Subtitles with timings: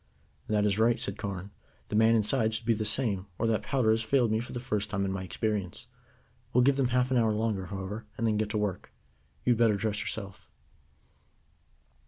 [0.47, 1.51] "That is right," said Carne.
[1.89, 4.59] "The man inside should be the same, or that powder has failed me for the
[4.59, 5.85] first time in my experience.
[6.53, 8.91] We'll give them half an hour longer, however, and then get to work.
[9.45, 10.49] You had better dress yourself."